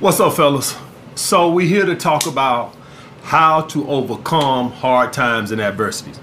What's 0.00 0.18
up, 0.18 0.34
fellas? 0.34 0.76
So 1.14 1.52
we're 1.52 1.68
here 1.68 1.86
to 1.86 1.94
talk 1.94 2.26
about 2.26 2.74
how 3.22 3.60
to 3.62 3.88
overcome 3.88 4.72
hard 4.72 5.12
times 5.12 5.52
and 5.52 5.60
adversities. 5.60 6.18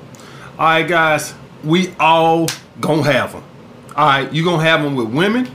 All 0.60 0.66
right, 0.66 0.86
guys, 0.86 1.34
we 1.64 1.96
all 1.98 2.48
gonna 2.82 3.04
have 3.04 3.32
them. 3.32 3.44
All 3.96 4.06
right, 4.06 4.32
you 4.34 4.44
gonna 4.44 4.62
have 4.62 4.84
them 4.84 4.96
with 4.96 5.08
women, 5.08 5.50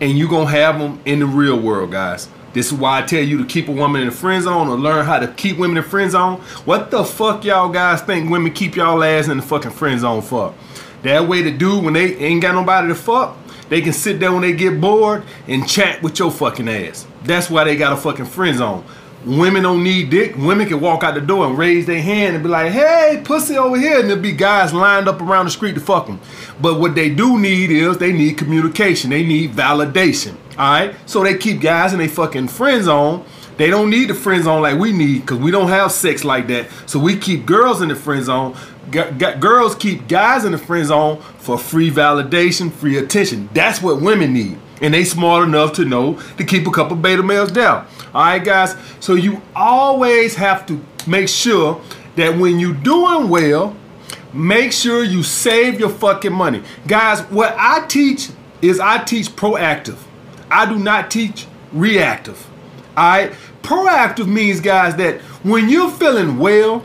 and 0.00 0.12
you 0.12 0.26
gonna 0.26 0.48
have 0.50 0.78
them 0.78 0.98
in 1.04 1.18
the 1.18 1.26
real 1.26 1.60
world, 1.60 1.92
guys. 1.92 2.30
This 2.54 2.72
is 2.72 2.72
why 2.72 3.00
I 3.00 3.02
tell 3.02 3.22
you 3.22 3.36
to 3.36 3.44
keep 3.44 3.68
a 3.68 3.72
woman 3.72 4.00
in 4.00 4.08
the 4.08 4.14
friend 4.14 4.42
zone 4.42 4.68
or 4.68 4.78
learn 4.78 5.04
how 5.04 5.18
to 5.18 5.28
keep 5.28 5.58
women 5.58 5.76
in 5.76 5.82
friend 5.82 6.10
zone. 6.10 6.40
What 6.64 6.90
the 6.90 7.04
fuck 7.04 7.44
y'all 7.44 7.68
guys 7.68 8.00
think 8.00 8.30
women 8.30 8.52
keep 8.52 8.74
y'all 8.74 9.04
ass 9.04 9.28
in 9.28 9.36
the 9.36 9.42
fucking 9.42 9.72
friend 9.72 10.00
zone 10.00 10.22
for? 10.22 10.54
That 11.02 11.28
way 11.28 11.42
the 11.42 11.50
dude, 11.50 11.84
when 11.84 11.92
they 11.92 12.16
ain't 12.16 12.40
got 12.40 12.54
nobody 12.54 12.88
to 12.88 12.94
fuck, 12.94 13.36
they 13.68 13.80
can 13.80 13.92
sit 13.92 14.20
there 14.20 14.32
when 14.32 14.42
they 14.42 14.52
get 14.52 14.80
bored 14.80 15.24
and 15.48 15.68
chat 15.68 16.02
with 16.02 16.18
your 16.18 16.30
fucking 16.30 16.68
ass. 16.68 17.06
That's 17.22 17.50
why 17.50 17.64
they 17.64 17.76
got 17.76 17.92
a 17.92 17.96
fucking 17.96 18.26
friend 18.26 18.58
zone. 18.58 18.84
Women 19.24 19.62
don't 19.62 19.82
need 19.82 20.10
dick. 20.10 20.36
Women 20.36 20.68
can 20.68 20.80
walk 20.80 21.02
out 21.02 21.14
the 21.14 21.20
door 21.20 21.46
and 21.46 21.56
raise 21.56 21.86
their 21.86 22.02
hand 22.02 22.34
and 22.34 22.44
be 22.44 22.50
like, 22.50 22.72
hey, 22.72 23.22
pussy 23.24 23.56
over 23.56 23.78
here. 23.78 24.00
And 24.00 24.08
there'll 24.10 24.22
be 24.22 24.32
guys 24.32 24.74
lined 24.74 25.08
up 25.08 25.22
around 25.22 25.46
the 25.46 25.50
street 25.50 25.74
to 25.76 25.80
fuck 25.80 26.06
them. 26.06 26.20
But 26.60 26.78
what 26.78 26.94
they 26.94 27.08
do 27.08 27.38
need 27.38 27.70
is 27.70 27.96
they 27.96 28.12
need 28.12 28.36
communication. 28.36 29.08
They 29.08 29.24
need 29.24 29.52
validation. 29.52 30.36
All 30.58 30.70
right? 30.70 30.94
So 31.06 31.22
they 31.22 31.38
keep 31.38 31.62
guys 31.62 31.94
in 31.94 32.02
a 32.02 32.08
fucking 32.08 32.48
friend 32.48 32.84
zone. 32.84 33.24
They 33.56 33.70
don't 33.70 33.90
need 33.90 34.08
the 34.10 34.14
friend 34.14 34.42
zone 34.42 34.62
like 34.62 34.78
we 34.78 34.92
need 34.92 35.20
because 35.20 35.38
we 35.38 35.50
don't 35.50 35.68
have 35.68 35.92
sex 35.92 36.24
like 36.24 36.46
that. 36.48 36.68
So 36.86 36.98
we 36.98 37.16
keep 37.16 37.46
girls 37.46 37.82
in 37.82 37.88
the 37.88 37.94
friend 37.96 38.24
zone. 38.24 38.56
G- 38.90 39.02
g- 39.16 39.34
girls 39.38 39.74
keep 39.74 40.08
guys 40.08 40.44
in 40.44 40.52
the 40.52 40.58
friend 40.58 40.86
zone 40.86 41.20
for 41.38 41.56
free 41.58 41.90
validation, 41.90 42.72
free 42.72 42.98
attention. 42.98 43.48
That's 43.54 43.80
what 43.80 44.00
women 44.00 44.32
need 44.32 44.58
and 44.80 44.92
they 44.92 45.04
smart 45.04 45.46
enough 45.46 45.72
to 45.74 45.84
know 45.84 46.20
to 46.36 46.44
keep 46.44 46.66
a 46.66 46.70
couple 46.70 46.96
beta 46.96 47.22
males 47.22 47.50
down. 47.50 47.86
All 48.14 48.22
right, 48.24 48.44
guys. 48.44 48.76
So 49.00 49.14
you 49.14 49.40
always 49.54 50.34
have 50.36 50.66
to 50.66 50.84
make 51.06 51.28
sure 51.28 51.80
that 52.16 52.36
when 52.38 52.58
you're 52.58 52.74
doing 52.74 53.28
well, 53.28 53.76
make 54.32 54.72
sure 54.72 55.02
you 55.02 55.22
save 55.22 55.78
your 55.80 55.88
fucking 55.88 56.32
money, 56.32 56.62
guys. 56.86 57.20
What 57.30 57.54
I 57.58 57.86
teach 57.86 58.28
is 58.60 58.80
I 58.80 59.02
teach 59.04 59.28
proactive. 59.30 59.98
I 60.50 60.66
do 60.66 60.78
not 60.78 61.10
teach 61.10 61.46
reactive. 61.72 62.46
All 62.96 63.04
right. 63.04 63.32
Proactive 63.62 64.26
means, 64.26 64.60
guys, 64.60 64.96
that 64.96 65.20
when 65.42 65.68
you're 65.68 65.90
feeling 65.90 66.38
well 66.38 66.84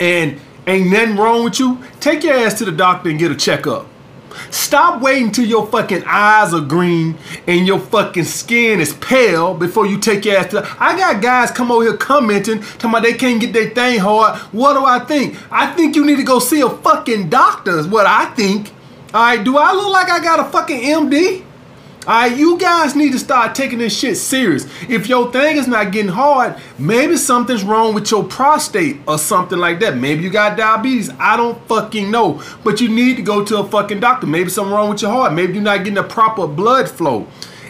and 0.00 0.40
ain't 0.66 0.90
nothing 0.90 1.16
wrong 1.16 1.44
with 1.44 1.58
you, 1.58 1.78
take 2.00 2.24
your 2.24 2.34
ass 2.34 2.54
to 2.58 2.64
the 2.64 2.72
doctor 2.72 3.08
and 3.10 3.18
get 3.18 3.30
a 3.30 3.36
checkup. 3.36 3.86
Stop 4.50 5.02
waiting 5.02 5.32
till 5.32 5.46
your 5.46 5.66
fucking 5.66 6.04
eyes 6.06 6.54
are 6.54 6.60
green 6.60 7.16
and 7.46 7.66
your 7.66 7.78
fucking 7.78 8.24
skin 8.24 8.80
is 8.80 8.92
pale 8.94 9.54
before 9.54 9.86
you 9.86 9.98
take 9.98 10.24
your 10.24 10.36
ass 10.36 10.50
to. 10.50 10.66
I 10.78 10.96
got 10.96 11.22
guys 11.22 11.50
come 11.50 11.70
over 11.70 11.84
here 11.84 11.96
commenting, 11.96 12.60
talking 12.60 12.90
about 12.90 13.02
they 13.02 13.14
can't 13.14 13.40
get 13.40 13.52
their 13.52 13.70
thing 13.70 13.98
hard. 13.98 14.38
What 14.52 14.74
do 14.74 14.84
I 14.84 15.00
think? 15.00 15.36
I 15.52 15.72
think 15.74 15.96
you 15.96 16.04
need 16.04 16.16
to 16.16 16.22
go 16.22 16.38
see 16.38 16.60
a 16.60 16.68
fucking 16.68 17.28
doctor. 17.28 17.78
Is 17.78 17.86
what 17.86 18.06
I 18.06 18.26
think. 18.34 18.72
All 19.14 19.22
right, 19.22 19.42
do 19.42 19.56
I 19.56 19.72
look 19.72 19.90
like 19.92 20.10
I 20.10 20.22
got 20.22 20.40
a 20.40 20.44
fucking 20.44 20.80
MD? 20.80 21.44
Alright, 22.08 22.38
you 22.38 22.56
guys 22.56 22.96
need 22.96 23.12
to 23.12 23.18
start 23.18 23.54
taking 23.54 23.80
this 23.80 23.94
shit 23.94 24.16
serious. 24.16 24.66
If 24.88 25.10
your 25.10 25.30
thing 25.30 25.58
is 25.58 25.68
not 25.68 25.92
getting 25.92 26.10
hard, 26.10 26.56
maybe 26.78 27.18
something's 27.18 27.62
wrong 27.62 27.92
with 27.92 28.10
your 28.10 28.24
prostate 28.24 28.96
or 29.06 29.18
something 29.18 29.58
like 29.58 29.78
that. 29.80 29.98
Maybe 29.98 30.22
you 30.22 30.30
got 30.30 30.56
diabetes. 30.56 31.10
I 31.18 31.36
don't 31.36 31.60
fucking 31.68 32.10
know. 32.10 32.42
But 32.64 32.80
you 32.80 32.88
need 32.88 33.16
to 33.16 33.22
go 33.22 33.44
to 33.44 33.58
a 33.58 33.68
fucking 33.68 34.00
doctor. 34.00 34.26
Maybe 34.26 34.48
something 34.48 34.72
wrong 34.72 34.88
with 34.88 35.02
your 35.02 35.10
heart. 35.10 35.34
Maybe 35.34 35.52
you're 35.52 35.62
not 35.62 35.80
getting 35.80 35.96
the 35.96 36.02
proper 36.02 36.46
blood 36.46 36.88
flow. 36.88 37.26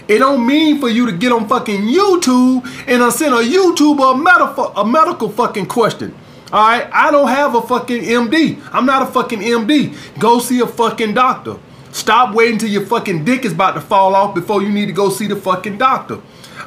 It 0.06 0.18
don't 0.18 0.46
mean 0.46 0.78
for 0.78 0.88
you 0.88 1.04
to 1.06 1.12
get 1.12 1.32
on 1.32 1.48
fucking 1.48 1.80
YouTube 1.80 2.64
and 2.86 3.02
uh, 3.02 3.10
send 3.10 3.34
a 3.34 3.38
YouTuber 3.38 4.24
a 4.24 4.80
a 4.80 4.86
medical 4.86 5.30
fucking 5.30 5.66
question. 5.66 6.14
All 6.52 6.64
right, 6.64 6.88
I 6.92 7.10
don't 7.10 7.26
have 7.26 7.56
a 7.56 7.60
fucking 7.60 8.02
MD. 8.02 8.62
I'm 8.72 8.86
not 8.86 9.02
a 9.02 9.06
fucking 9.06 9.40
MD. 9.40 9.96
Go 10.20 10.38
see 10.38 10.60
a 10.60 10.66
fucking 10.66 11.14
doctor. 11.14 11.56
Stop 11.98 12.32
waiting 12.32 12.58
till 12.58 12.68
your 12.68 12.86
fucking 12.86 13.24
dick 13.24 13.44
is 13.44 13.52
about 13.52 13.74
to 13.74 13.80
fall 13.80 14.14
off 14.14 14.32
before 14.32 14.62
you 14.62 14.70
need 14.70 14.86
to 14.86 14.92
go 14.92 15.10
see 15.10 15.26
the 15.26 15.34
fucking 15.34 15.78
doctor. 15.78 16.20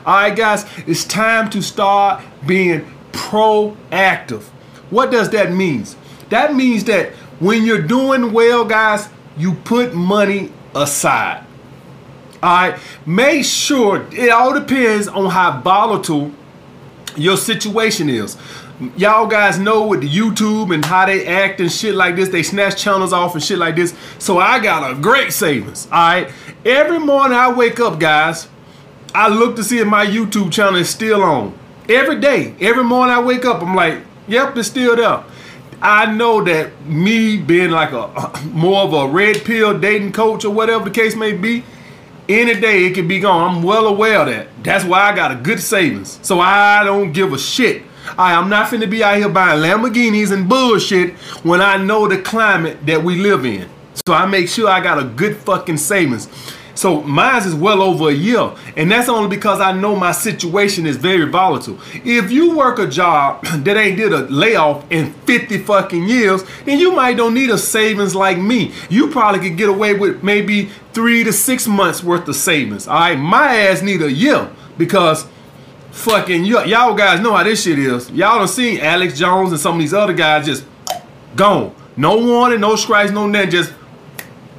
All 0.06 0.16
right, 0.16 0.36
guys, 0.36 0.66
it's 0.86 1.06
time 1.06 1.50
to 1.52 1.62
start 1.62 2.22
being 2.46 2.86
proactive. 3.14 4.44
What 4.90 5.10
does 5.10 5.30
that 5.30 5.54
mean? 5.54 5.86
That 6.28 6.54
means 6.54 6.84
that 6.84 7.14
when 7.40 7.64
you're 7.64 7.82
doing 7.82 8.34
well, 8.34 8.66
guys, 8.66 9.08
you 9.38 9.54
put 9.54 9.94
money 9.96 10.52
aside. 10.76 11.46
All 12.44 12.70
right, 12.70 12.80
make 13.06 13.46
sure 13.46 14.06
it 14.12 14.32
all 14.32 14.54
depends 14.54 15.08
on 15.08 15.30
how 15.30 15.62
volatile 15.62 16.34
your 17.16 17.38
situation 17.38 18.10
is 18.10 18.36
y'all 18.98 19.28
guys 19.28 19.60
know 19.60 19.86
with 19.86 20.02
the 20.02 20.10
YouTube 20.10 20.74
and 20.74 20.84
how 20.84 21.06
they 21.06 21.26
act 21.26 21.60
and 21.60 21.72
shit 21.72 21.96
like 21.96 22.16
this, 22.16 22.30
they 22.30 22.44
snatch 22.44 22.82
channels 22.82 23.14
off 23.14 23.36
and 23.36 23.44
shit 23.44 23.58
like 23.58 23.76
this. 23.76 23.96
So 24.20 24.40
I 24.40 24.60
got 24.60 24.92
a 24.92 24.96
great 25.00 25.34
savings. 25.34 25.88
All 25.92 25.92
right. 25.92 26.32
Every 26.66 27.00
morning 27.00 27.38
I 27.38 27.52
wake 27.52 27.80
up, 27.80 28.00
guys, 28.00 28.48
I 29.14 29.28
look 29.30 29.56
to 29.58 29.64
see 29.64 29.80
if 29.80 29.88
my 29.88 30.06
YouTube 30.06 30.52
channel 30.52 30.76
is 30.76 30.90
still 30.90 31.24
on. 31.24 31.58
Every 31.90 32.20
day, 32.20 32.56
every 32.60 32.84
morning 32.84 33.14
I 33.14 33.22
wake 33.22 33.46
up, 33.46 33.62
I'm 33.62 33.76
like, 33.76 34.00
yep, 34.28 34.56
it's 34.58 34.70
still 34.70 34.96
there. 34.96 35.24
I 35.82 36.12
know 36.14 36.44
that 36.44 36.86
me 36.86 37.38
being 37.38 37.72
like 37.72 37.92
a 37.92 38.40
more 38.46 38.84
of 38.84 38.94
a 38.94 39.08
red 39.08 39.44
pill 39.44 39.78
dating 39.78 40.14
coach 40.14 40.46
or 40.46 40.52
whatever 40.52 40.86
the 40.86 40.92
case 40.92 41.16
may 41.16 41.34
be, 41.34 41.64
any 42.30 42.60
day 42.60 42.86
it 42.86 42.94
could 42.94 43.08
be 43.08 43.20
gone. 43.20 43.58
I'm 43.58 43.64
well 43.64 43.88
aware 43.88 44.20
of 44.20 44.28
that. 44.28 44.48
That's 44.64 44.86
why 44.86 45.02
I 45.02 45.16
got 45.16 45.32
a 45.32 45.36
good 45.36 45.60
savings. 45.60 46.20
So 46.22 46.40
I 46.40 46.84
don't 46.84 47.12
give 47.12 47.34
a 47.34 47.40
shit 47.40 47.84
I 48.18 48.34
am 48.34 48.50
not 48.50 48.70
finna 48.70 48.90
be 48.90 49.04
out 49.04 49.18
here 49.18 49.30
buying 49.30 49.62
Lamborghinis 49.62 50.32
and 50.32 50.48
bullshit 50.48 51.14
when 51.44 51.62
I 51.62 51.78
know 51.78 52.08
the 52.08 52.22
climate 52.22 52.86
that 52.86 53.04
we 53.04 53.16
live 53.16 53.46
in. 53.46 53.70
So 54.06 54.14
I 54.14 54.26
make 54.26 54.48
sure 54.48 54.70
I 54.70 54.82
got 54.82 55.00
a 55.00 55.04
good 55.04 55.38
fucking 55.38 55.78
savings. 55.78 56.28
So 56.82 57.02
mine 57.04 57.44
is 57.44 57.54
well 57.54 57.82
over 57.82 58.10
a 58.10 58.14
year. 58.14 58.52
And 58.76 58.90
that's 58.90 59.10
only 59.10 59.30
because 59.30 59.62
I 59.62 59.72
know 59.72 59.96
my 59.96 60.12
situation 60.12 60.88
is 60.88 60.98
very 60.98 61.30
volatile. 61.30 61.78
If 61.94 62.32
you 62.32 62.58
work 62.58 62.80
a 62.80 62.88
job 62.88 63.46
that 63.46 63.78
ain't 63.78 63.98
did 63.98 64.14
a 64.14 64.22
layoff 64.22 64.90
in 64.92 65.14
50 65.14 65.60
fucking 65.60 66.08
years, 66.08 66.44
then 66.66 66.80
you 66.80 66.92
might 66.92 67.18
don't 67.18 67.36
need 67.36 67.52
a 67.52 67.58
savings 67.58 68.16
like 68.16 68.40
me. 68.40 68.74
You 68.90 69.10
probably 69.10 69.48
could 69.48 69.58
get 69.58 69.70
away 69.70 69.94
with 69.94 70.24
maybe 70.24 70.70
three 70.94 71.24
to 71.24 71.32
six 71.32 71.68
months 71.68 72.04
worth 72.04 72.28
of 72.28 72.36
savings. 72.36 72.88
All 72.88 73.00
right, 73.00 73.16
my 73.16 73.56
ass 73.58 73.82
need 73.82 74.02
a 74.02 74.12
year 74.12 74.50
because 74.78 75.28
fucking 75.92 76.46
y'all 76.46 76.94
guys 76.94 77.20
know 77.20 77.34
how 77.34 77.44
this 77.44 77.64
shit 77.64 77.80
is. 77.80 78.10
Y'all 78.12 78.40
done 78.40 78.48
seen 78.48 78.80
Alex 78.80 79.18
Jones 79.18 79.52
and 79.52 79.60
some 79.60 79.76
of 79.76 79.80
these 79.80 79.94
other 79.94 80.14
guys 80.14 80.46
just 80.46 80.66
gone. 81.36 81.76
No 81.98 82.18
warning, 82.26 82.62
no 82.62 82.76
strikes, 82.76 83.12
no 83.12 83.28
net, 83.28 83.50
just 83.52 83.74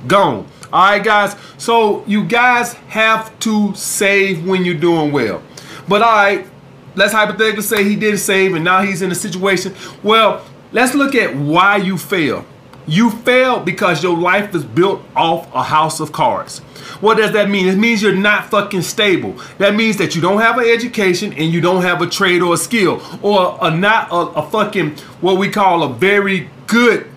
gone. 0.07 0.47
All 0.73 0.91
right, 0.91 1.03
guys. 1.03 1.37
So 1.59 2.05
you 2.07 2.25
guys 2.25 2.75
have 2.89 3.39
to 3.41 3.75
save 3.75 4.47
when 4.47 4.65
you're 4.65 4.75
doing 4.75 5.13
well. 5.13 5.43
But 5.89 6.03
all 6.03 6.13
right, 6.13 6.47
let's 6.95 7.13
hypothetically 7.13 7.63
say 7.63 7.85
he 7.85 7.97
did 7.97 8.19
save 8.19 8.55
and 8.55 8.65
now 8.65 8.83
he's 8.83 9.03
in 9.03 9.11
a 9.11 9.15
situation. 9.15 9.75
Well, 10.03 10.45
let's 10.73 10.95
look 10.95 11.15
at 11.15 11.35
why 11.35 11.77
you 11.77 11.99
fail. 11.99 12.47
You 12.87 13.11
failed 13.11 13.65
because 13.65 14.03
your 14.03 14.17
life 14.17 14.55
is 14.55 14.65
built 14.65 15.03
off 15.15 15.53
a 15.55 15.63
house 15.63 16.01
of 16.01 16.13
cards. 16.13 16.59
What 17.01 17.17
does 17.17 17.33
that 17.33 17.49
mean? 17.49 17.69
It 17.69 17.79
means 17.79 18.03
you're 18.03 18.15
not 18.15 18.51
fucking 18.51 18.83
stable. 18.83 19.37
That 19.59 19.75
means 19.75 19.97
that 19.99 20.15
you 20.15 20.21
don't 20.21 20.41
have 20.41 20.59
an 20.59 20.67
education 20.67 21.33
and 21.33 21.53
you 21.53 21.61
don't 21.61 21.83
have 21.83 22.03
a 22.03 22.07
trade 22.07 22.43
or 22.43 22.55
a 22.55 22.57
skill 22.57 23.01
or 23.23 23.57
a 23.61 23.71
not 23.71 24.11
a, 24.11 24.41
a 24.41 24.51
fucking 24.51 24.97
what 25.21 25.39
we 25.39 25.49
call 25.49 25.83
a 25.85 25.93
very 25.93 26.51
good 26.67 27.09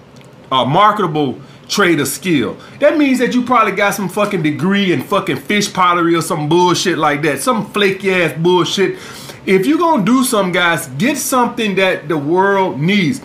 uh, 0.51 0.65
marketable 0.65 1.39
trade 1.67 1.99
or 1.99 2.05
skill. 2.05 2.57
That 2.79 2.97
means 2.97 3.19
that 3.19 3.33
you 3.33 3.43
probably 3.43 3.73
got 3.73 3.95
some 3.95 4.09
fucking 4.09 4.43
degree 4.43 4.93
in 4.93 5.01
fucking 5.01 5.37
fish 5.37 5.71
pottery 5.73 6.15
or 6.15 6.21
some 6.21 6.47
bullshit 6.47 6.97
like 6.97 7.21
that. 7.23 7.41
Some 7.41 7.71
flaky 7.71 8.13
ass 8.13 8.33
bullshit. 8.37 8.99
If 9.45 9.65
you're 9.65 9.77
gonna 9.77 10.05
do 10.05 10.23
some 10.23 10.51
guys, 10.51 10.87
get 10.87 11.17
something 11.17 11.75
that 11.75 12.07
the 12.07 12.17
world 12.17 12.79
needs. 12.79 13.21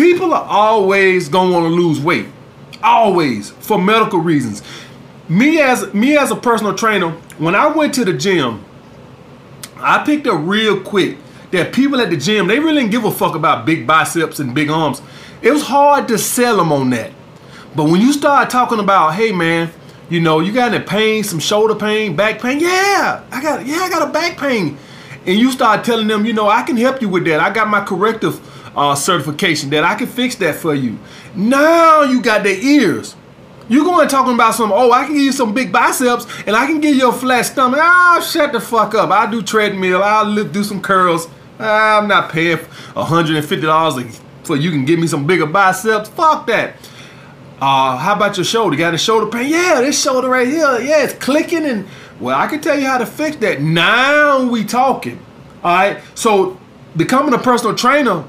People 0.00 0.32
are 0.32 0.46
always 0.48 1.28
gonna 1.28 1.52
want 1.52 1.64
to 1.64 1.68
lose 1.68 2.00
weight, 2.00 2.26
always 2.82 3.50
for 3.50 3.78
medical 3.78 4.18
reasons. 4.18 4.62
Me 5.28 5.60
as 5.60 5.92
me 5.92 6.16
as 6.16 6.30
a 6.30 6.36
personal 6.36 6.74
trainer, 6.74 7.10
when 7.36 7.54
I 7.54 7.66
went 7.66 7.92
to 7.96 8.06
the 8.06 8.14
gym, 8.14 8.64
I 9.76 10.02
picked 10.02 10.26
up 10.26 10.40
real 10.42 10.80
quick 10.80 11.18
that 11.50 11.74
people 11.74 12.00
at 12.00 12.08
the 12.08 12.16
gym 12.16 12.46
they 12.46 12.58
really 12.58 12.80
didn't 12.80 12.92
give 12.92 13.04
a 13.04 13.10
fuck 13.10 13.34
about 13.34 13.66
big 13.66 13.86
biceps 13.86 14.40
and 14.40 14.54
big 14.54 14.70
arms. 14.70 15.02
It 15.42 15.50
was 15.50 15.64
hard 15.64 16.08
to 16.08 16.16
sell 16.16 16.56
them 16.56 16.72
on 16.72 16.88
that. 16.90 17.12
But 17.76 17.84
when 17.84 18.00
you 18.00 18.14
start 18.14 18.48
talking 18.48 18.78
about, 18.78 19.16
hey 19.16 19.32
man, 19.32 19.70
you 20.08 20.20
know, 20.20 20.40
you 20.40 20.50
got 20.50 20.72
any 20.72 20.82
pain, 20.82 21.24
some 21.24 21.40
shoulder 21.40 21.74
pain, 21.74 22.16
back 22.16 22.40
pain? 22.40 22.58
Yeah, 22.58 23.22
I 23.30 23.42
got 23.42 23.66
yeah, 23.66 23.80
I 23.80 23.90
got 23.90 24.08
a 24.08 24.10
back 24.10 24.38
pain. 24.38 24.78
And 25.26 25.38
you 25.38 25.52
start 25.52 25.84
telling 25.84 26.06
them, 26.06 26.24
you 26.24 26.32
know, 26.32 26.48
I 26.48 26.62
can 26.62 26.78
help 26.78 27.02
you 27.02 27.10
with 27.10 27.26
that. 27.26 27.38
I 27.40 27.50
got 27.50 27.68
my 27.68 27.84
corrective 27.84 28.40
uh, 28.76 28.94
certification 28.94 29.70
that 29.70 29.84
I 29.84 29.94
can 29.94 30.06
fix 30.06 30.34
that 30.36 30.56
for 30.56 30.74
you. 30.74 30.98
Now 31.34 32.02
you 32.02 32.22
got 32.22 32.42
the 32.42 32.50
ears. 32.50 33.16
You 33.68 33.84
going 33.84 34.08
talking 34.08 34.34
about 34.34 34.54
some, 34.54 34.72
oh, 34.72 34.90
I 34.90 35.04
can 35.04 35.14
give 35.14 35.22
you 35.22 35.32
some 35.32 35.54
big 35.54 35.70
biceps 35.70 36.26
and 36.46 36.56
I 36.56 36.66
can 36.66 36.80
give 36.80 36.96
you 36.96 37.08
a 37.08 37.12
flat 37.12 37.42
stomach. 37.42 37.78
Ah, 37.80 38.20
shut 38.20 38.52
the 38.52 38.60
fuck 38.60 38.94
up. 38.94 39.10
I'll 39.10 39.30
do 39.30 39.42
treadmill. 39.42 40.02
I'll 40.02 40.44
do 40.44 40.64
some 40.64 40.82
curls. 40.82 41.28
I'm 41.58 42.08
not 42.08 42.32
paying 42.32 42.56
$150 42.56 44.20
for 44.44 44.56
you 44.56 44.70
can 44.70 44.84
give 44.84 44.98
me 44.98 45.06
some 45.06 45.26
bigger 45.26 45.46
biceps. 45.46 46.08
Fuck 46.08 46.46
that. 46.48 46.74
Uh, 47.60 47.96
how 47.96 48.16
about 48.16 48.36
your 48.36 48.44
shoulder? 48.44 48.76
got 48.76 48.94
a 48.94 48.98
shoulder 48.98 49.26
pain? 49.26 49.50
Yeah, 49.50 49.80
this 49.82 50.02
shoulder 50.02 50.28
right 50.28 50.48
here. 50.48 50.80
Yeah, 50.80 51.04
it's 51.04 51.14
clicking 51.14 51.64
and 51.64 51.86
well, 52.18 52.38
I 52.38 52.46
can 52.48 52.60
tell 52.60 52.78
you 52.78 52.86
how 52.86 52.98
to 52.98 53.06
fix 53.06 53.36
that. 53.36 53.62
Now 53.62 54.48
we 54.48 54.64
talking. 54.64 55.18
All 55.62 55.74
right. 55.74 56.02
So 56.14 56.58
becoming 56.96 57.34
a 57.34 57.38
personal 57.38 57.74
trainer 57.76 58.24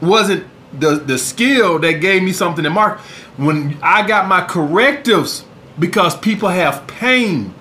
wasn't 0.00 0.46
the 0.72 0.96
the 0.96 1.18
skill 1.18 1.78
that 1.80 1.94
gave 1.94 2.22
me 2.22 2.32
something 2.32 2.64
to 2.64 2.70
mark. 2.70 3.00
When 3.36 3.78
I 3.82 4.06
got 4.06 4.28
my 4.28 4.44
correctives 4.44 5.44
because 5.78 6.16
people 6.16 6.48
have 6.48 6.86
pain, 6.86 7.54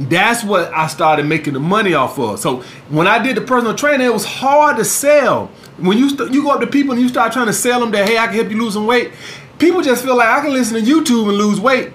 that's 0.00 0.44
what 0.44 0.72
I 0.72 0.86
started 0.88 1.26
making 1.26 1.54
the 1.54 1.60
money 1.60 1.94
off 1.94 2.18
of. 2.18 2.38
So 2.40 2.62
when 2.88 3.06
I 3.06 3.22
did 3.22 3.36
the 3.36 3.40
personal 3.40 3.74
training, 3.74 4.06
it 4.06 4.12
was 4.12 4.24
hard 4.24 4.76
to 4.76 4.84
sell. 4.84 5.46
When 5.78 5.96
you 5.98 6.08
you 6.30 6.42
go 6.42 6.50
up 6.50 6.60
to 6.60 6.66
people 6.66 6.92
and 6.92 7.00
you 7.00 7.08
start 7.08 7.32
trying 7.32 7.46
to 7.46 7.52
sell 7.52 7.80
them 7.80 7.90
that 7.92 8.08
hey, 8.08 8.18
I 8.18 8.26
can 8.26 8.36
help 8.36 8.50
you 8.50 8.58
lose 8.58 8.74
some 8.74 8.86
weight, 8.86 9.12
people 9.58 9.82
just 9.82 10.04
feel 10.04 10.16
like 10.16 10.28
I 10.28 10.40
can 10.42 10.52
listen 10.52 10.82
to 10.82 10.90
YouTube 10.90 11.28
and 11.28 11.38
lose 11.38 11.60
weight. 11.60 11.90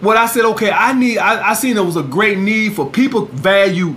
What 0.00 0.16
I 0.16 0.26
said, 0.26 0.44
okay, 0.44 0.70
I 0.70 0.92
need. 0.92 1.18
I, 1.18 1.50
I 1.50 1.54
seen 1.54 1.74
there 1.74 1.84
was 1.84 1.96
a 1.96 2.02
great 2.02 2.38
need 2.38 2.74
for 2.74 2.88
people 2.88 3.26
value 3.26 3.96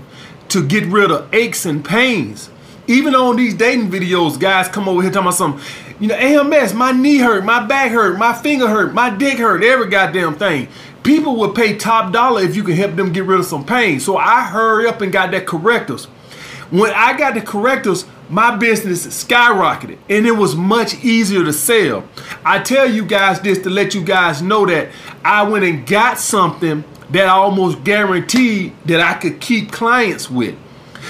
to 0.50 0.66
get 0.66 0.86
rid 0.86 1.12
of 1.12 1.31
aches 1.34 1.66
and 1.66 1.86
pains. 1.86 2.50
Even 2.91 3.15
on 3.15 3.38
these 3.38 3.53
dating 3.53 3.89
videos, 3.89 4.38
guys 4.38 4.67
come 4.67 4.89
over 4.89 5.01
here 5.01 5.09
talking 5.09 5.27
about 5.27 5.35
some, 5.35 5.61
you 6.01 6.09
know, 6.09 6.15
AMS, 6.15 6.73
my 6.73 6.91
knee 6.91 7.19
hurt, 7.19 7.45
my 7.45 7.65
back 7.65 7.89
hurt, 7.89 8.17
my 8.17 8.33
finger 8.33 8.67
hurt, 8.67 8.93
my 8.93 9.09
dick 9.09 9.38
hurt, 9.38 9.63
every 9.63 9.88
goddamn 9.88 10.35
thing. 10.35 10.67
People 11.01 11.38
would 11.38 11.55
pay 11.55 11.77
top 11.77 12.11
dollar 12.11 12.41
if 12.41 12.53
you 12.53 12.63
can 12.63 12.75
help 12.75 12.97
them 12.97 13.13
get 13.13 13.23
rid 13.23 13.39
of 13.39 13.45
some 13.45 13.65
pain. 13.65 14.01
So 14.01 14.17
I 14.17 14.43
hurry 14.43 14.88
up 14.88 14.99
and 14.99 15.09
got 15.09 15.31
that 15.31 15.47
correctors. 15.47 16.03
When 16.69 16.91
I 16.91 17.17
got 17.17 17.33
the 17.33 17.39
correctors, 17.39 18.05
my 18.29 18.57
business 18.57 19.07
skyrocketed 19.07 19.97
and 20.09 20.27
it 20.27 20.33
was 20.33 20.57
much 20.57 21.01
easier 21.01 21.45
to 21.45 21.53
sell. 21.53 22.03
I 22.43 22.59
tell 22.59 22.91
you 22.91 23.05
guys 23.05 23.39
this 23.39 23.59
to 23.59 23.69
let 23.69 23.95
you 23.95 24.03
guys 24.03 24.41
know 24.41 24.65
that 24.65 24.89
I 25.23 25.43
went 25.43 25.63
and 25.63 25.88
got 25.88 26.19
something 26.19 26.83
that 27.11 27.27
I 27.27 27.31
almost 27.31 27.85
guaranteed 27.85 28.73
that 28.83 28.99
I 28.99 29.13
could 29.13 29.39
keep 29.39 29.71
clients 29.71 30.29
with. 30.29 30.57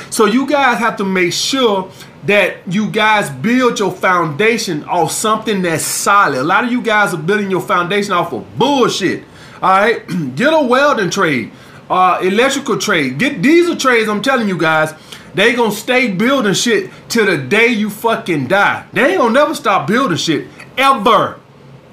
So 0.10 0.26
you 0.26 0.48
guys 0.48 0.80
have 0.80 0.98
to 0.98 1.06
make 1.06 1.34
sure 1.34 1.92
that 2.26 2.58
you 2.72 2.90
guys 2.90 3.30
build 3.30 3.80
your 3.80 3.92
foundation 3.92 4.84
off 4.86 5.12
something 5.12 5.62
that's 5.62 5.84
solid. 5.84 6.40
A 6.40 6.44
lot 6.44 6.64
of 6.64 6.72
you 6.72 6.82
guys 6.82 7.14
are 7.14 7.18
building 7.18 7.50
your 7.50 7.62
foundation 7.62 8.14
off 8.14 8.32
of 8.32 8.46
bullshit. 8.58 9.24
All 9.62 9.70
right, 9.70 10.08
get 10.36 10.54
a 10.54 10.62
welding 10.62 11.10
trade, 11.10 11.52
uh, 11.90 12.20
electrical 12.22 12.78
trade, 12.78 13.18
get 13.18 13.42
diesel 13.42 13.76
trades. 13.76 14.10
I'm 14.10 14.22
telling 14.22 14.48
you 14.48 14.58
guys, 14.58 14.94
they 15.34 15.54
gonna 15.54 15.72
stay 15.72 16.12
building 16.12 16.54
shit 16.54 16.92
till 17.10 17.26
the 17.26 17.38
day 17.38 17.68
you 17.68 17.90
fucking 17.90 18.48
die. 18.48 18.86
They 18.94 19.12
ain't 19.12 19.20
gonna 19.20 19.34
never 19.34 19.56
stop 19.56 19.88
building 19.88 20.18
shit 20.18 20.48
ever, 20.78 21.40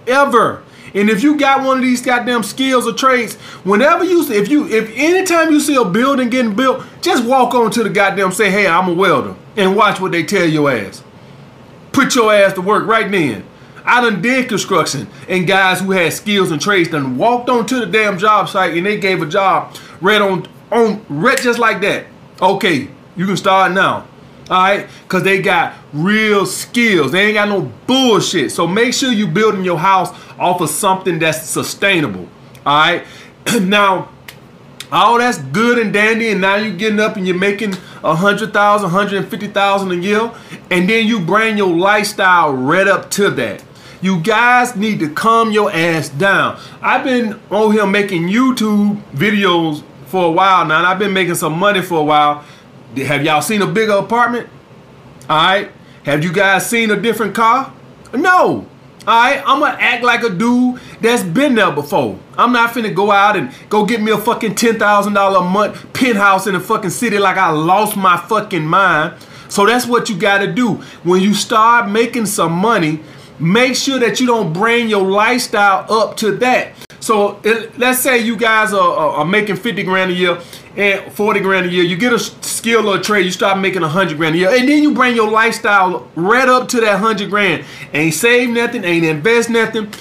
ever. 0.06 0.62
And 0.98 1.08
if 1.08 1.22
you 1.22 1.36
got 1.38 1.64
one 1.64 1.76
of 1.76 1.82
these 1.84 2.02
goddamn 2.02 2.42
skills 2.42 2.84
or 2.84 2.92
trades, 2.92 3.36
whenever 3.62 4.02
you 4.02 4.28
if 4.32 4.48
you 4.48 4.66
if 4.66 4.90
anytime 4.96 5.52
you 5.52 5.60
see 5.60 5.76
a 5.76 5.84
building 5.84 6.28
getting 6.28 6.56
built, 6.56 6.84
just 7.00 7.24
walk 7.24 7.54
on 7.54 7.70
to 7.70 7.84
the 7.84 7.88
goddamn 7.90 8.32
say, 8.32 8.50
hey, 8.50 8.66
I'm 8.66 8.88
a 8.88 8.92
welder, 8.92 9.36
and 9.56 9.76
watch 9.76 10.00
what 10.00 10.10
they 10.10 10.24
tell 10.24 10.44
your 10.44 10.72
ass. 10.72 11.04
Put 11.92 12.16
your 12.16 12.34
ass 12.34 12.54
to 12.54 12.62
work 12.62 12.84
right 12.88 13.08
then. 13.08 13.44
I 13.84 14.00
done 14.00 14.20
did 14.20 14.48
construction 14.48 15.06
and 15.28 15.46
guys 15.46 15.80
who 15.80 15.92
had 15.92 16.12
skills 16.12 16.50
and 16.50 16.60
trades 16.60 16.90
done 16.90 17.16
walked 17.16 17.48
onto 17.48 17.78
the 17.78 17.86
damn 17.86 18.18
job 18.18 18.48
site 18.48 18.76
and 18.76 18.84
they 18.84 18.98
gave 18.98 19.22
a 19.22 19.26
job 19.26 19.76
right 20.00 20.20
on 20.20 20.48
on 20.72 21.06
right 21.08 21.40
just 21.40 21.60
like 21.60 21.80
that. 21.82 22.06
Okay, 22.42 22.88
you 23.16 23.24
can 23.24 23.36
start 23.36 23.70
now. 23.70 24.07
All 24.50 24.62
right, 24.62 24.88
because 25.02 25.24
they 25.24 25.42
got 25.42 25.74
real 25.92 26.46
skills. 26.46 27.12
They 27.12 27.26
ain't 27.26 27.34
got 27.34 27.48
no 27.48 27.70
bullshit. 27.86 28.50
So 28.50 28.66
make 28.66 28.94
sure 28.94 29.12
you 29.12 29.26
building 29.26 29.62
your 29.62 29.78
house 29.78 30.10
off 30.38 30.60
of 30.60 30.70
something 30.70 31.18
that's 31.18 31.42
sustainable. 31.42 32.28
All 32.64 32.78
right, 32.78 33.04
now 33.60 34.08
all 34.90 35.18
that's 35.18 35.38
good 35.38 35.78
and 35.78 35.92
dandy, 35.92 36.30
and 36.30 36.40
now 36.40 36.56
you're 36.56 36.76
getting 36.76 37.00
up 37.00 37.16
and 37.16 37.26
you're 37.26 37.38
making 37.38 37.74
a 38.02 38.14
hundred 38.14 38.52
thousand, 38.52 38.90
hundred 38.90 39.18
and 39.18 39.28
fifty 39.28 39.48
thousand 39.48 39.92
a 39.92 39.96
year, 39.96 40.32
and 40.70 40.88
then 40.88 41.06
you 41.06 41.20
bring 41.20 41.58
your 41.58 41.74
lifestyle 41.76 42.52
right 42.52 42.88
up 42.88 43.10
to 43.12 43.30
that. 43.30 43.62
You 44.00 44.20
guys 44.20 44.76
need 44.76 45.00
to 45.00 45.10
calm 45.10 45.50
your 45.50 45.72
ass 45.72 46.08
down. 46.08 46.58
I've 46.80 47.04
been 47.04 47.38
on 47.50 47.72
here 47.72 47.86
making 47.86 48.28
YouTube 48.28 49.02
videos 49.12 49.82
for 50.06 50.26
a 50.26 50.30
while 50.30 50.64
now, 50.64 50.78
and 50.78 50.86
I've 50.86 50.98
been 50.98 51.12
making 51.12 51.34
some 51.34 51.58
money 51.58 51.82
for 51.82 51.98
a 51.98 52.04
while. 52.04 52.44
Have 52.96 53.24
y'all 53.24 53.42
seen 53.42 53.62
a 53.62 53.66
bigger 53.66 53.92
apartment? 53.92 54.48
All 55.28 55.36
right. 55.36 55.70
Have 56.04 56.24
you 56.24 56.32
guys 56.32 56.68
seen 56.68 56.90
a 56.90 57.00
different 57.00 57.34
car? 57.34 57.72
No. 58.14 58.66
Alright, 59.06 59.42
I'm 59.46 59.60
gonna 59.60 59.78
act 59.80 60.04
like 60.04 60.22
a 60.22 60.28
dude 60.28 60.80
that's 61.00 61.22
been 61.22 61.54
there 61.54 61.70
before. 61.70 62.18
I'm 62.36 62.52
not 62.52 62.74
finna 62.74 62.94
go 62.94 63.10
out 63.10 63.36
and 63.36 63.50
go 63.70 63.86
get 63.86 64.02
me 64.02 64.12
a 64.12 64.18
fucking 64.18 64.54
$10,000 64.54 65.38
a 65.38 65.44
month 65.44 65.92
penthouse 65.94 66.46
in 66.46 66.54
a 66.54 66.60
fucking 66.60 66.90
city 66.90 67.18
like 67.18 67.38
I 67.38 67.50
lost 67.50 67.96
my 67.96 68.18
fucking 68.18 68.66
mind. 68.66 69.14
So 69.48 69.64
that's 69.64 69.86
what 69.86 70.10
you 70.10 70.18
gotta 70.18 70.52
do. 70.52 70.74
When 71.04 71.22
you 71.22 71.32
start 71.32 71.88
making 71.88 72.26
some 72.26 72.52
money, 72.52 73.00
make 73.38 73.76
sure 73.76 73.98
that 73.98 74.20
you 74.20 74.26
don't 74.26 74.52
bring 74.52 74.90
your 74.90 75.06
lifestyle 75.06 75.90
up 75.90 76.18
to 76.18 76.32
that. 76.38 76.74
So 77.00 77.40
it, 77.44 77.78
let's 77.78 78.00
say 78.00 78.18
you 78.18 78.36
guys 78.36 78.74
are, 78.74 78.92
are, 78.92 79.10
are, 79.20 79.24
making 79.24 79.56
50 79.56 79.84
grand 79.84 80.10
a 80.10 80.14
year 80.14 80.38
and 80.76 81.10
40 81.12 81.40
grand 81.40 81.66
a 81.66 81.70
year. 81.70 81.84
You 81.84 81.96
get 81.96 82.12
a 82.12 82.18
skill 82.58 82.88
or 82.88 82.98
trade, 82.98 83.24
you 83.24 83.30
start 83.32 83.58
making 83.58 83.82
a 83.82 83.86
100 83.86 84.16
grand 84.16 84.34
a 84.34 84.38
year. 84.38 84.50
And 84.50 84.68
then 84.68 84.82
you 84.82 84.92
bring 84.92 85.16
your 85.16 85.30
lifestyle 85.30 86.10
right 86.14 86.48
up 86.48 86.68
to 86.68 86.80
that 86.80 87.00
100 87.00 87.30
grand. 87.30 87.64
Ain't 87.94 88.14
save 88.14 88.50
nothing, 88.50 88.84
ain't 88.84 89.06
invest 89.06 89.48
nothing. 89.48 89.92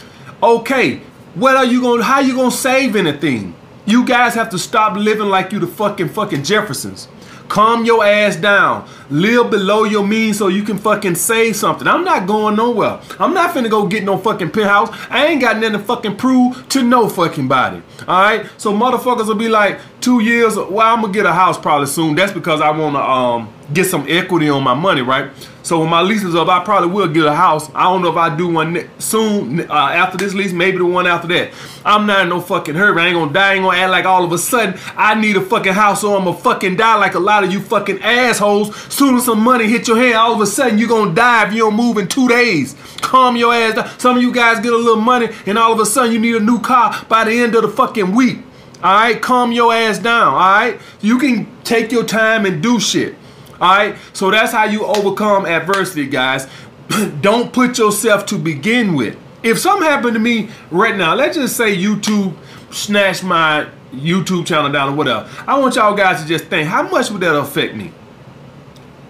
Okay, 0.44 0.98
what 1.36 1.56
are 1.56 1.66
you 1.66 1.82
to, 1.82 2.04
how 2.04 2.20
you 2.20 2.36
to 2.36 2.52
save 2.52 2.96
anything? 2.96 3.56
You 3.86 4.06
guys 4.06 4.34
have 4.34 4.50
to 4.50 4.60
stop 4.60 4.98
living 4.98 5.28
like 5.28 5.52
you 5.54 5.60
the 5.60 5.68
fucking 5.68 6.10
fucking 6.10 6.44
Jeffersons. 6.44 7.08
Calm 7.50 7.86
your 7.86 8.06
ass 8.06 8.36
down. 8.36 8.88
Live 9.10 9.50
below 9.50 9.86
your 9.86 10.06
means 10.06 10.38
so 10.38 10.48
you 10.48 10.64
can 10.64 10.78
fucking 10.78 11.16
save 11.16 11.56
something. 11.56 11.88
I'm 11.88 12.04
not 12.04 12.28
going 12.28 12.56
nowhere. 12.56 13.00
I'm 13.20 13.34
not 13.34 13.56
finna 13.56 13.70
go 13.70 13.88
get 13.88 14.04
no 14.04 14.18
fucking 14.18 14.52
penthouse. 14.52 14.90
I 15.10 15.28
ain't 15.28 15.42
got 15.42 15.58
nothing 15.58 15.74
to 15.74 15.80
fucking 15.80 16.18
prove 16.18 16.68
to 16.70 16.84
no 16.84 17.08
fucking 17.08 17.48
body. 17.48 17.82
Alright? 18.02 18.48
So 18.58 18.74
motherfuckers 18.74 19.28
will 19.28 19.36
be 19.36 19.50
like, 19.50 19.80
two 20.02 20.22
years, 20.22 20.56
well, 20.56 20.82
I'm 20.82 21.02
gonna 21.02 21.14
get 21.14 21.26
a 21.26 21.34
house 21.34 21.58
probably 21.58 21.88
soon. 21.88 22.16
That's 22.16 22.32
because 22.32 22.62
I 22.62 22.72
wanna 22.72 23.00
um 23.00 23.54
get 23.74 23.86
some 23.86 24.06
equity 24.08 24.50
on 24.50 24.64
my 24.64 24.74
money, 24.74 25.02
right? 25.02 25.32
So 25.68 25.82
when 25.82 25.90
my 25.90 26.02
lease 26.02 26.24
is 26.24 26.34
up, 26.34 26.48
I 26.48 26.64
probably 26.64 26.88
will 26.88 27.10
get 27.10 27.26
a 27.26 27.36
house. 27.36 27.70
I 27.76 27.84
don't 27.84 28.02
know 28.02 28.10
if 28.10 28.16
I 28.16 28.34
do 28.34 28.48
one 28.48 28.90
soon 29.00 29.70
uh, 29.70 29.74
after 29.74 30.18
this 30.18 30.34
lease, 30.34 30.54
maybe 30.54 30.78
the 30.78 30.86
one 30.86 31.06
after 31.06 31.28
that. 31.28 31.52
I'm 31.84 32.08
not 32.08 32.22
in 32.22 32.30
no 32.30 32.40
fucking 32.40 32.74
hurry. 32.74 33.02
I 33.02 33.08
ain't 33.08 33.16
gonna 33.16 33.34
die. 33.34 33.52
I 33.52 33.54
ain't 33.56 33.64
gonna 33.66 33.78
act 33.78 33.92
like 33.92 34.06
all 34.06 34.24
of 34.24 34.32
a 34.32 34.38
sudden 34.38 34.80
I 34.96 35.20
need 35.20 35.36
a 35.36 35.42
fucking 35.42 35.74
house 35.74 36.06
or 36.06 36.18
I'm 36.18 36.24
gonna 36.24 36.38
fucking 36.38 36.78
die 36.78 36.96
like 36.96 37.16
a 37.16 37.20
lot 37.20 37.44
of 37.44 37.52
you 37.52 37.60
fucking 37.60 38.02
assholes. 38.02 38.74
Soon 38.94 39.18
as 39.18 39.26
some 39.26 39.42
money 39.42 39.68
hit 39.68 39.90
your 39.90 39.98
hand, 39.98 40.16
all 40.16 40.36
of 40.36 40.40
a 40.40 40.48
sudden 40.48 40.80
you 40.80 40.88
gonna 40.88 41.14
die 41.14 41.48
if 41.48 41.54
you 41.54 41.60
don't 41.60 41.76
move 41.76 41.98
in 41.98 42.08
two 42.08 42.30
days. 42.30 42.78
Calm 43.02 43.36
your 43.36 43.54
ass 43.54 43.76
down. 43.76 44.00
Some 44.00 44.16
of 44.16 44.24
you 44.24 44.32
guys 44.32 44.62
get 44.62 44.72
a 44.72 44.78
little 44.78 45.02
money 45.02 45.28
and 45.46 45.58
all 45.58 45.74
of 45.74 45.82
a 45.82 45.86
sudden 45.86 46.14
you 46.14 46.20
need 46.20 46.36
a 46.36 46.40
new 46.40 46.62
car 46.62 46.96
by 47.10 47.26
the 47.26 47.32
end 47.32 47.56
of 47.56 47.64
the 47.64 47.68
fucking 47.68 48.16
week. 48.16 48.38
All 48.82 49.02
right, 49.02 49.22
calm 49.22 49.52
your 49.52 49.74
ass 49.74 50.00
down. 50.00 50.30
All 50.30 50.40
right, 50.40 50.80
you 51.02 51.20
can 51.20 51.46
take 51.66 51.92
your 51.92 52.06
time 52.06 52.46
and 52.46 52.64
do 52.64 52.80
shit. 52.80 53.16
All 53.60 53.76
right, 53.76 53.96
so 54.14 54.30
that's 54.30 54.52
how 54.52 54.66
you 54.66 54.86
overcome 54.86 55.46
adversity, 55.46 56.06
guys. 56.08 56.48
Don't 57.22 57.52
put 57.52 57.78
yourself 57.78 58.26
to 58.28 58.38
begin 58.38 58.96
with. 58.96 59.18
If 59.44 59.60
something 59.60 59.88
happened 59.88 60.14
to 60.14 60.20
me 60.20 60.50
right 60.72 60.96
now, 60.96 61.16
let's 61.16 61.38
just 61.38 61.58
say 61.58 61.76
YouTube 61.76 62.36
snatched 62.72 63.24
my 63.24 63.68
YouTube 63.94 64.46
channel 64.46 64.72
down 64.72 64.94
or 64.94 64.96
whatever. 64.96 65.30
I 65.48 65.58
want 65.58 65.76
y'all 65.76 65.96
guys 65.96 66.22
to 66.22 66.28
just 66.28 66.46
think, 66.46 66.68
how 66.68 66.84
much 66.84 67.10
would 67.10 67.22
that 67.22 67.36
affect 67.36 67.76
me? 67.76 67.92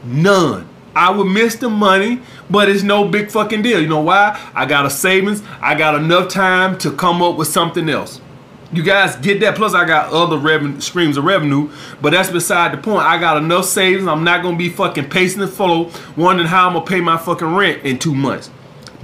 None. 0.03 0.67
I 0.95 1.11
would 1.11 1.25
miss 1.25 1.55
the 1.55 1.69
money, 1.69 2.21
but 2.49 2.69
it's 2.69 2.83
no 2.83 3.07
big 3.07 3.29
fucking 3.29 3.61
deal. 3.61 3.79
You 3.79 3.87
know 3.87 4.01
why? 4.01 4.39
I 4.55 4.65
got 4.65 4.85
a 4.85 4.89
savings. 4.89 5.43
I 5.61 5.75
got 5.75 5.95
enough 5.95 6.29
time 6.29 6.77
to 6.79 6.91
come 6.91 7.21
up 7.21 7.37
with 7.37 7.47
something 7.47 7.87
else. 7.89 8.19
You 8.73 8.83
guys 8.83 9.15
get 9.15 9.39
that. 9.39 9.55
Plus, 9.55 9.73
I 9.73 9.85
got 9.85 10.11
other 10.11 10.37
revenue 10.37 10.79
streams 10.81 11.15
of 11.15 11.23
revenue, 11.23 11.69
but 12.01 12.11
that's 12.11 12.29
beside 12.29 12.73
the 12.73 12.77
point. 12.77 13.05
I 13.05 13.17
got 13.17 13.37
enough 13.37 13.65
savings. 13.65 14.07
I'm 14.07 14.23
not 14.23 14.43
gonna 14.43 14.57
be 14.57 14.69
fucking 14.69 15.09
pacing 15.09 15.39
the 15.39 15.47
flow, 15.47 15.89
wondering 16.17 16.47
how 16.47 16.67
I'm 16.67 16.73
gonna 16.73 16.85
pay 16.85 16.99
my 16.99 17.17
fucking 17.17 17.55
rent 17.55 17.83
in 17.83 17.97
two 17.97 18.13
months. 18.13 18.49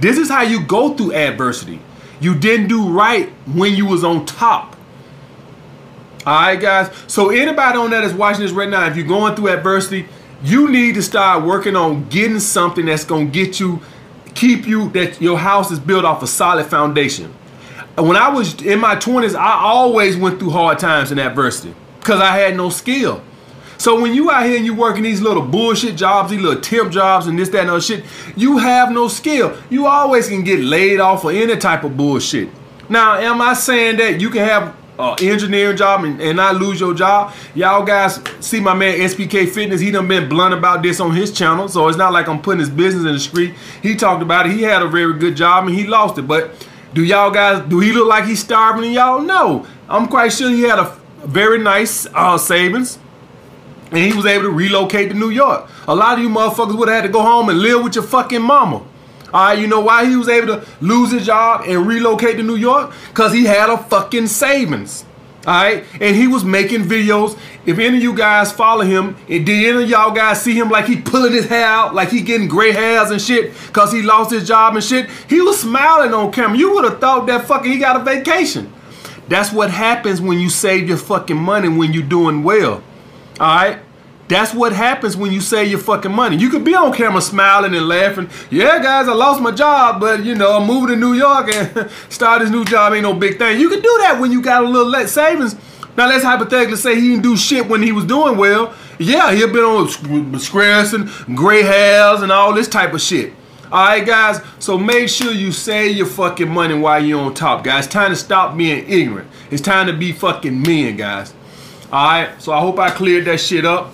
This 0.00 0.18
is 0.18 0.28
how 0.28 0.42
you 0.42 0.62
go 0.66 0.94
through 0.94 1.14
adversity. 1.14 1.80
You 2.20 2.34
didn't 2.34 2.68
do 2.68 2.90
right 2.90 3.30
when 3.46 3.74
you 3.74 3.86
was 3.86 4.04
on 4.04 4.26
top. 4.26 4.76
All 6.26 6.34
right, 6.34 6.60
guys. 6.60 6.90
So 7.06 7.30
anybody 7.30 7.78
on 7.78 7.90
that 7.90 8.04
is 8.04 8.12
watching 8.12 8.42
this 8.42 8.52
right 8.52 8.68
now, 8.68 8.86
if 8.86 8.96
you're 8.96 9.06
going 9.06 9.34
through 9.34 9.48
adversity, 9.48 10.06
you 10.42 10.70
need 10.70 10.94
to 10.96 11.02
start 11.02 11.44
working 11.44 11.74
on 11.74 12.08
getting 12.08 12.40
something 12.40 12.84
that's 12.84 13.04
gonna 13.04 13.26
get 13.26 13.60
you, 13.60 13.80
keep 14.34 14.66
you 14.66 14.90
that 14.90 15.22
your 15.22 15.38
house 15.38 15.70
is 15.70 15.78
built 15.78 16.04
off 16.04 16.22
a 16.22 16.26
solid 16.26 16.66
foundation. 16.66 17.32
When 17.96 18.16
I 18.16 18.28
was 18.28 18.60
in 18.62 18.80
my 18.80 18.96
20s, 18.96 19.34
I 19.36 19.62
always 19.62 20.16
went 20.16 20.38
through 20.38 20.50
hard 20.50 20.78
times 20.78 21.10
and 21.10 21.20
adversity 21.20 21.74
because 22.00 22.20
I 22.20 22.36
had 22.36 22.56
no 22.56 22.70
skill. 22.70 23.22
So 23.78 24.00
when 24.00 24.14
you 24.14 24.30
out 24.30 24.46
here 24.46 24.56
and 24.56 24.64
you 24.64 24.74
working 24.74 25.02
these 25.02 25.20
little 25.20 25.42
bullshit 25.42 25.96
jobs, 25.96 26.30
these 26.30 26.40
little 26.40 26.60
temp 26.60 26.92
jobs 26.92 27.26
and 27.26 27.38
this, 27.38 27.48
that, 27.50 27.62
and 27.62 27.70
other 27.70 27.80
shit, 27.80 28.04
you 28.36 28.58
have 28.58 28.90
no 28.90 29.08
skill. 29.08 29.56
You 29.68 29.86
always 29.86 30.28
can 30.28 30.44
get 30.44 30.60
laid 30.60 31.00
off 31.00 31.22
for 31.22 31.32
any 31.32 31.56
type 31.56 31.84
of 31.84 31.96
bullshit. 31.96 32.48
Now, 32.88 33.14
am 33.16 33.40
I 33.40 33.54
saying 33.54 33.96
that 33.96 34.20
you 34.20 34.30
can 34.30 34.46
have 34.46 34.76
an 34.98 35.16
engineering 35.20 35.76
job 35.76 36.04
and, 36.04 36.20
and 36.20 36.36
not 36.36 36.56
lose 36.56 36.80
your 36.80 36.94
job? 36.94 37.34
Y'all 37.54 37.84
guys 37.84 38.20
see 38.40 38.60
my 38.60 38.74
man 38.74 38.98
SPK 38.98 39.50
Fitness. 39.50 39.80
He 39.80 39.90
done 39.90 40.06
been 40.08 40.28
blunt 40.28 40.54
about 40.54 40.82
this 40.82 41.00
on 41.00 41.14
his 41.14 41.32
channel. 41.32 41.68
So 41.68 41.88
it's 41.88 41.98
not 41.98 42.12
like 42.12 42.28
I'm 42.28 42.40
putting 42.40 42.60
his 42.60 42.70
business 42.70 43.04
in 43.04 43.12
the 43.12 43.20
street. 43.20 43.54
He 43.82 43.96
talked 43.96 44.22
about 44.22 44.46
it. 44.46 44.52
He 44.52 44.62
had 44.62 44.82
a 44.82 44.88
very 44.88 45.18
good 45.18 45.36
job 45.36 45.66
and 45.66 45.74
he 45.74 45.86
lost 45.86 46.18
it. 46.18 46.22
But 46.22 46.52
do 46.94 47.04
y'all 47.04 47.30
guys, 47.30 47.68
do 47.68 47.80
he 47.80 47.92
look 47.92 48.08
like 48.08 48.24
he's 48.24 48.40
starving 48.40 48.92
y'all? 48.92 49.20
No. 49.20 49.66
I'm 49.88 50.06
quite 50.06 50.32
sure 50.32 50.48
he 50.48 50.62
had 50.62 50.78
a 50.78 50.96
very 51.24 51.58
nice 51.58 52.06
uh, 52.14 52.38
savings 52.38 52.98
and 53.90 53.98
he 53.98 54.12
was 54.12 54.26
able 54.26 54.44
to 54.44 54.50
relocate 54.50 55.10
to 55.10 55.14
New 55.14 55.30
York. 55.30 55.68
A 55.88 55.94
lot 55.94 56.16
of 56.18 56.24
you 56.24 56.30
motherfuckers 56.30 56.78
would 56.78 56.88
have 56.88 57.02
had 57.02 57.06
to 57.06 57.12
go 57.12 57.20
home 57.22 57.48
and 57.48 57.58
live 57.58 57.82
with 57.82 57.96
your 57.96 58.04
fucking 58.04 58.42
mama. 58.42 58.76
All 58.76 59.46
right, 59.46 59.58
you 59.58 59.66
know 59.66 59.80
why 59.80 60.06
he 60.06 60.14
was 60.14 60.28
able 60.28 60.46
to 60.46 60.66
lose 60.80 61.10
his 61.10 61.26
job 61.26 61.64
and 61.66 61.86
relocate 61.86 62.36
to 62.36 62.42
New 62.44 62.54
York? 62.54 62.92
Because 63.08 63.32
he 63.32 63.44
had 63.44 63.68
a 63.68 63.76
fucking 63.76 64.28
savings. 64.28 65.04
All 65.46 65.52
right, 65.52 65.84
and 66.00 66.16
he 66.16 66.26
was 66.26 66.42
making 66.42 66.82
videos. 66.84 67.38
If 67.66 67.78
any 67.78 67.98
of 67.98 68.02
you 68.02 68.14
guys 68.14 68.50
follow 68.50 68.82
him, 68.82 69.16
and 69.28 69.44
did 69.44 69.68
any 69.68 69.84
of 69.84 69.90
y'all 69.90 70.14
guys 70.14 70.40
see 70.40 70.54
him 70.54 70.70
like 70.70 70.86
he 70.86 71.00
pulling 71.00 71.32
his 71.32 71.46
hair 71.46 71.66
out, 71.66 71.94
like 71.94 72.08
he 72.08 72.22
getting 72.22 72.48
gray 72.48 72.72
hairs 72.72 73.10
and 73.10 73.20
shit, 73.20 73.54
cause 73.72 73.92
he 73.92 74.00
lost 74.02 74.30
his 74.30 74.48
job 74.48 74.74
and 74.74 74.82
shit? 74.82 75.10
He 75.28 75.40
was 75.42 75.60
smiling 75.60 76.14
on 76.14 76.32
camera. 76.32 76.56
You 76.56 76.74
would 76.74 76.84
have 76.84 76.98
thought 76.98 77.26
that 77.26 77.46
fucking 77.46 77.70
he 77.70 77.78
got 77.78 78.00
a 78.00 78.04
vacation. 78.04 78.72
That's 79.28 79.52
what 79.52 79.70
happens 79.70 80.20
when 80.20 80.38
you 80.38 80.48
save 80.48 80.88
your 80.88 80.98
fucking 80.98 81.36
money 81.36 81.68
when 81.68 81.92
you're 81.92 82.02
doing 82.02 82.42
well. 82.42 82.82
All 83.40 83.56
right. 83.56 83.78
That's 84.26 84.54
what 84.54 84.72
happens 84.72 85.16
when 85.16 85.32
you 85.32 85.40
save 85.40 85.70
your 85.70 85.80
fucking 85.80 86.12
money. 86.12 86.36
You 86.36 86.48
could 86.48 86.64
be 86.64 86.74
on 86.74 86.94
camera 86.94 87.20
smiling 87.20 87.74
and 87.74 87.86
laughing. 87.86 88.30
Yeah, 88.50 88.82
guys, 88.82 89.06
I 89.06 89.12
lost 89.12 89.42
my 89.42 89.50
job, 89.50 90.00
but 90.00 90.24
you 90.24 90.34
know, 90.34 90.56
I'm 90.56 90.66
moving 90.66 90.88
to 90.88 90.96
New 90.96 91.12
York 91.12 91.48
and 91.52 91.90
start 92.08 92.40
this 92.40 92.50
new 92.50 92.64
job 92.64 92.94
ain't 92.94 93.02
no 93.02 93.12
big 93.12 93.38
thing. 93.38 93.60
You 93.60 93.68
can 93.68 93.80
do 93.80 93.98
that 94.00 94.18
when 94.18 94.32
you 94.32 94.40
got 94.40 94.64
a 94.64 94.68
little 94.68 95.06
savings. 95.06 95.56
Now 95.96 96.08
let's 96.08 96.24
hypothetically 96.24 96.76
say 96.76 97.00
he 97.00 97.10
didn't 97.10 97.22
do 97.22 97.36
shit 97.36 97.68
when 97.68 97.82
he 97.82 97.92
was 97.92 98.04
doing 98.04 98.36
well. 98.36 98.74
Yeah, 98.98 99.32
he'll 99.32 99.52
been 99.52 99.62
on 99.62 100.38
stress 100.38 100.92
and 100.92 101.08
gray 101.36 101.62
hairs 101.62 102.22
and 102.22 102.32
all 102.32 102.52
this 102.54 102.68
type 102.68 102.94
of 102.94 103.00
shit. 103.00 103.32
All 103.70 103.84
right, 103.84 104.06
guys. 104.06 104.40
So 104.58 104.78
make 104.78 105.08
sure 105.08 105.32
you 105.32 105.52
save 105.52 105.96
your 105.96 106.06
fucking 106.06 106.48
money 106.48 106.74
while 106.74 107.04
you're 107.04 107.20
on 107.20 107.34
top, 107.34 107.64
guys. 107.64 107.86
Time 107.86 108.10
to 108.10 108.16
stop 108.16 108.56
being 108.56 108.88
ignorant. 108.88 109.28
It's 109.50 109.62
time 109.62 109.86
to 109.88 109.92
be 109.92 110.12
fucking 110.12 110.62
men, 110.62 110.96
guys. 110.96 111.34
All 111.92 112.06
right. 112.06 112.42
So 112.42 112.52
I 112.52 112.60
hope 112.60 112.78
I 112.78 112.90
cleared 112.90 113.24
that 113.26 113.40
shit 113.40 113.64
up. 113.64 113.92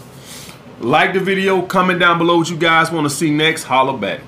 Like 0.81 1.13
the 1.13 1.21
video, 1.21 1.61
comment 1.61 2.01
down 2.01 2.17
below 2.17 2.39
what 2.39 2.49
you 2.49 2.57
guys 2.57 2.91
want 2.91 3.05
to 3.05 3.11
see 3.11 3.31
next. 3.31 3.65
Holla 3.65 3.99
back. 3.99 4.21